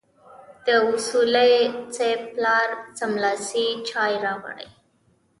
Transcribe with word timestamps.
د 0.65 0.67
اصولي 0.91 1.55
صیب 1.95 2.19
پلار 2.33 2.67
سملاسي 2.99 3.67
چای 3.89 4.13
راوړې. 4.25 4.67